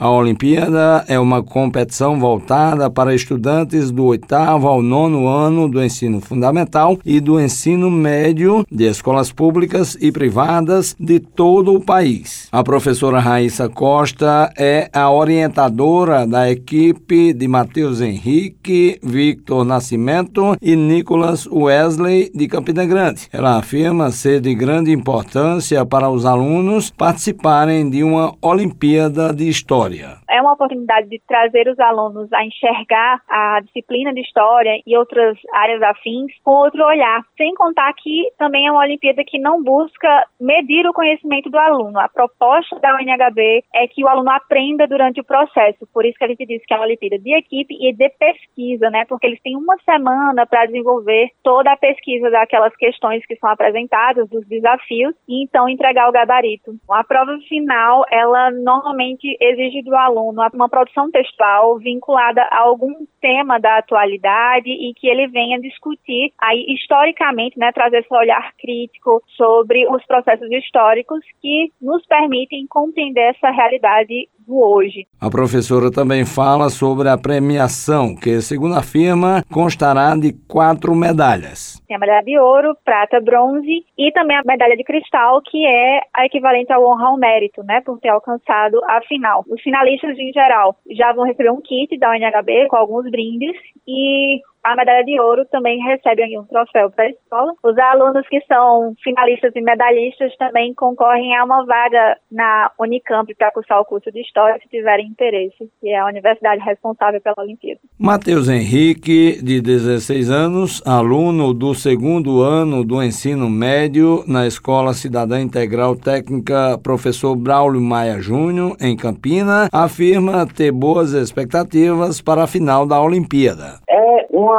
A 0.00 0.08
Olimpíada 0.08 1.04
é 1.08 1.18
uma 1.18 1.42
competição 1.42 2.20
voltada 2.20 2.88
para 2.88 3.16
estudantes 3.16 3.90
do 3.90 4.04
oitavo 4.04 4.68
ao 4.68 4.80
nono 4.80 5.26
ano 5.26 5.68
do 5.68 5.82
ensino 5.82 6.20
fundamental 6.20 6.96
e 7.04 7.18
do 7.18 7.40
ensino 7.40 7.90
médio 7.90 8.64
de 8.70 8.84
escolas 8.84 9.32
públicas 9.32 9.96
e 10.00 10.12
privadas 10.12 10.94
de 11.00 11.18
todo 11.18 11.74
o 11.74 11.80
país. 11.80 12.46
A 12.52 12.62
professora 12.62 13.18
Raíssa 13.18 13.68
Costa 13.68 14.52
é 14.56 14.88
a 14.92 15.10
orientadora 15.10 16.24
da 16.24 16.48
equipe 16.48 17.32
de 17.32 17.48
Matheus 17.48 18.00
Henrique, 18.00 19.00
Victor 19.02 19.64
Nascimento 19.64 20.56
e 20.62 20.76
Nicolas 20.76 21.44
Wesley 21.44 22.30
de 22.32 22.46
Campina 22.46 22.86
Grande. 22.86 23.22
Ela 23.32 23.58
afirma 23.58 24.12
ser 24.12 24.40
de 24.40 24.54
grande 24.54 24.92
importância 24.92 25.84
para 25.84 26.08
os 26.08 26.24
alunos 26.24 26.88
participarem 26.88 27.90
de 27.90 28.04
uma 28.04 28.32
Olimpíada 28.40 29.34
de 29.34 29.48
História. 29.48 29.87
Claudia. 29.88 30.20
É 30.28 30.42
uma 30.42 30.52
oportunidade 30.52 31.08
de 31.08 31.18
trazer 31.26 31.68
os 31.68 31.78
alunos 31.80 32.30
a 32.32 32.44
enxergar 32.44 33.22
a 33.26 33.60
disciplina 33.60 34.12
de 34.12 34.20
História 34.20 34.78
e 34.86 34.96
outras 34.96 35.38
áreas 35.54 35.80
afins 35.82 36.30
com 36.44 36.50
outro 36.50 36.84
olhar, 36.84 37.22
sem 37.36 37.54
contar 37.54 37.92
que 37.94 38.30
também 38.36 38.66
é 38.66 38.70
uma 38.70 38.82
Olimpíada 38.82 39.24
que 39.24 39.38
não 39.38 39.62
busca 39.62 40.26
medir 40.38 40.86
o 40.86 40.92
conhecimento 40.92 41.48
do 41.48 41.58
aluno. 41.58 41.98
A 41.98 42.08
proposta 42.08 42.78
da 42.78 42.94
UNHB 42.96 43.64
é 43.74 43.88
que 43.88 44.04
o 44.04 44.08
aluno 44.08 44.30
aprenda 44.30 44.86
durante 44.86 45.20
o 45.20 45.24
processo, 45.24 45.88
por 45.94 46.04
isso 46.04 46.18
que 46.18 46.24
a 46.24 46.28
gente 46.28 46.44
diz 46.44 46.62
que 46.66 46.74
é 46.74 46.76
uma 46.76 46.84
Olimpíada 46.84 47.18
de 47.18 47.34
equipe 47.34 47.74
e 47.80 47.92
de 47.94 48.08
pesquisa, 48.10 48.90
né? 48.90 49.06
Porque 49.06 49.26
eles 49.26 49.40
têm 49.40 49.56
uma 49.56 49.76
semana 49.78 50.46
para 50.46 50.66
desenvolver 50.66 51.30
toda 51.42 51.72
a 51.72 51.76
pesquisa 51.76 52.30
daquelas 52.30 52.74
questões 52.76 53.24
que 53.24 53.36
são 53.36 53.48
apresentadas, 53.48 54.28
dos 54.28 54.46
desafios, 54.46 55.14
e 55.26 55.42
então 55.44 55.68
entregar 55.68 56.08
o 56.08 56.12
gabarito. 56.12 56.72
A 56.90 57.02
prova 57.02 57.38
final, 57.48 58.04
ela 58.10 58.50
normalmente 58.50 59.36
exige 59.40 59.82
do 59.82 59.94
aluno 59.94 60.17
uma 60.20 60.68
produção 60.68 61.10
textual 61.10 61.78
vinculada 61.78 62.42
a 62.50 62.60
algum 62.60 63.06
tema 63.20 63.58
da 63.58 63.78
atualidade 63.78 64.70
e 64.70 64.92
que 64.94 65.08
ele 65.08 65.26
venha 65.28 65.60
discutir 65.60 66.32
aí 66.38 66.64
historicamente, 66.68 67.58
né, 67.58 67.72
trazer 67.72 67.98
esse 67.98 68.14
olhar 68.14 68.52
crítico 68.58 69.22
sobre 69.36 69.86
os 69.88 70.04
processos 70.06 70.50
históricos 70.50 71.20
que 71.40 71.72
nos 71.80 72.04
permitem 72.06 72.66
compreender 72.68 73.34
essa 73.34 73.50
realidade 73.50 74.28
hoje. 74.56 75.06
A 75.20 75.28
professora 75.28 75.90
também 75.90 76.24
fala 76.24 76.70
sobre 76.70 77.08
a 77.08 77.18
premiação, 77.18 78.14
que, 78.14 78.40
segundo 78.40 78.76
afirma, 78.76 79.42
constará 79.52 80.14
de 80.14 80.32
quatro 80.46 80.94
medalhas. 80.94 81.82
Tem 81.86 81.96
a 81.96 82.00
medalha 82.00 82.24
de 82.24 82.38
ouro, 82.38 82.76
prata, 82.84 83.20
bronze 83.20 83.84
e 83.96 84.12
também 84.12 84.36
a 84.36 84.42
medalha 84.44 84.76
de 84.76 84.84
cristal, 84.84 85.40
que 85.42 85.66
é 85.66 86.00
a 86.14 86.26
equivalente 86.26 86.72
ao 86.72 86.84
honra 86.84 87.08
ao 87.08 87.16
mérito, 87.16 87.62
né, 87.64 87.80
por 87.80 87.98
ter 87.98 88.08
alcançado 88.08 88.80
a 88.84 89.00
final. 89.02 89.44
Os 89.48 89.60
finalistas, 89.62 90.16
em 90.18 90.32
geral, 90.32 90.76
já 90.90 91.12
vão 91.12 91.24
receber 91.24 91.50
um 91.50 91.60
kit 91.60 91.98
da 91.98 92.10
UNHB 92.10 92.68
com 92.68 92.76
alguns 92.76 93.10
brindes 93.10 93.56
e 93.86 94.40
a 94.62 94.76
medalha 94.76 95.04
de 95.04 95.20
ouro 95.20 95.44
também 95.46 95.78
recebe 95.80 96.38
um 96.38 96.44
troféu 96.44 96.90
para 96.90 97.04
a 97.04 97.10
escola. 97.10 97.52
Os 97.62 97.78
alunos 97.78 98.26
que 98.28 98.40
são 98.46 98.94
finalistas 99.02 99.52
e 99.54 99.60
medalhistas 99.60 100.36
também 100.36 100.74
concorrem 100.74 101.36
a 101.36 101.44
uma 101.44 101.64
vaga 101.64 102.16
na 102.30 102.70
Unicamp 102.78 103.32
para 103.34 103.50
cursar 103.50 103.80
o 103.80 103.84
curso 103.84 104.10
de 104.12 104.20
História, 104.20 104.58
se 104.60 104.68
tiverem 104.68 105.06
interesse, 105.06 105.70
que 105.80 105.88
é 105.88 105.98
a 105.98 106.06
universidade 106.06 106.62
responsável 106.62 107.20
pela 107.20 107.36
Olimpíada. 107.38 107.80
Matheus 107.98 108.48
Henrique, 108.48 109.42
de 109.42 109.60
16 109.60 110.30
anos, 110.30 110.82
aluno 110.86 111.54
do 111.54 111.74
segundo 111.74 112.42
ano 112.42 112.84
do 112.84 113.02
ensino 113.02 113.48
médio 113.48 114.24
na 114.26 114.46
Escola 114.46 114.92
Cidadã 114.92 115.40
Integral 115.40 115.96
Técnica 115.96 116.78
Professor 116.82 117.34
Braulio 117.36 117.80
Maia 117.80 118.20
Júnior, 118.20 118.76
em 118.80 118.96
Campina, 118.96 119.68
afirma 119.72 120.46
ter 120.46 120.72
boas 120.72 121.12
expectativas 121.12 122.20
para 122.20 122.44
a 122.44 122.46
final 122.46 122.86
da 122.86 123.00
Olimpíada. 123.00 123.78
É 123.88 124.26
uma 124.30 124.57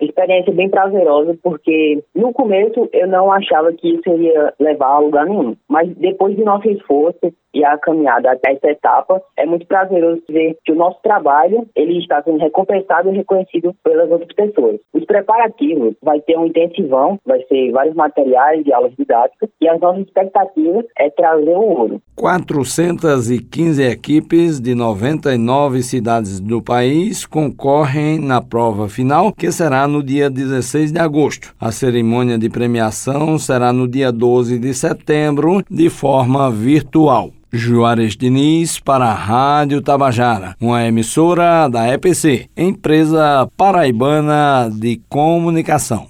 experiência 0.00 0.52
bem 0.52 0.68
prazerosa, 0.68 1.36
porque 1.42 2.02
no 2.14 2.32
começo 2.32 2.88
eu 2.92 3.06
não 3.06 3.30
achava 3.32 3.72
que 3.72 3.94
isso 3.94 4.08
iria 4.08 4.52
levar 4.58 4.96
a 4.96 4.98
lugar 4.98 5.26
nenhum. 5.26 5.56
Mas 5.68 5.88
depois 5.96 6.36
do 6.36 6.44
nosso 6.44 6.68
esforço 6.68 7.32
e 7.54 7.64
a 7.64 7.76
caminhada 7.78 8.32
até 8.32 8.52
essa 8.52 8.70
etapa, 8.70 9.20
é 9.36 9.44
muito 9.44 9.66
prazeroso 9.66 10.22
ver 10.28 10.56
que 10.64 10.72
o 10.72 10.74
nosso 10.74 10.98
trabalho 11.02 11.68
ele 11.76 11.98
está 11.98 12.22
sendo 12.22 12.38
recompensado 12.38 13.10
e 13.10 13.16
reconhecido 13.16 13.74
pelas 13.84 14.10
outras 14.10 14.32
pessoas. 14.34 14.80
Os 14.92 15.04
preparativos 15.04 15.94
vai 16.02 16.20
ter 16.20 16.38
um 16.38 16.46
intensivão, 16.46 17.18
vai 17.26 17.42
ser 17.44 17.70
vários 17.70 17.94
materiais 17.94 18.64
de 18.64 18.72
aulas 18.72 18.94
didáticas 18.96 19.50
e 19.60 19.68
as 19.68 19.80
nossas 19.80 20.06
expectativas 20.06 20.86
é 20.98 21.10
trazer 21.10 21.50
o 21.50 21.60
ouro. 21.60 22.02
415 22.16 23.82
equipes 23.82 24.60
de 24.60 24.74
99 24.74 25.82
cidades 25.82 26.40
do 26.40 26.62
país 26.62 27.26
concorrem 27.26 28.18
na 28.18 28.40
prova 28.40 28.88
final, 28.88 29.21
que 29.30 29.52
será 29.52 29.86
no 29.86 30.02
dia 30.02 30.30
16 30.30 30.90
de 30.90 30.98
agosto. 30.98 31.54
A 31.60 31.70
cerimônia 31.70 32.38
de 32.38 32.48
premiação 32.48 33.38
será 33.38 33.72
no 33.72 33.86
dia 33.86 34.10
12 34.10 34.58
de 34.58 34.72
setembro, 34.72 35.62
de 35.70 35.90
forma 35.90 36.50
virtual. 36.50 37.30
Juarez 37.52 38.16
Diniz 38.16 38.78
para 38.80 39.04
a 39.04 39.14
Rádio 39.14 39.82
Tabajara, 39.82 40.56
uma 40.58 40.86
emissora 40.86 41.68
da 41.68 41.86
EPC, 41.86 42.48
empresa 42.56 43.46
paraibana 43.58 44.70
de 44.72 45.02
comunicação. 45.06 46.06